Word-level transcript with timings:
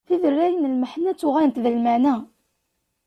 Tiderray 0.07 0.53
n 0.55 0.67
lmeḥna 0.73 1.11
ttuɣalent 1.13 1.61
d 1.63 1.65
lmeɛna. 1.75 2.15